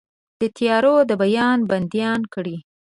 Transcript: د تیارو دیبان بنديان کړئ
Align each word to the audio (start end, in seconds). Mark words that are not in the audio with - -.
د 0.39 0.41
تیارو 0.57 0.95
دیبان 1.09 1.59
بنديان 1.69 2.21
کړئ 2.33 2.57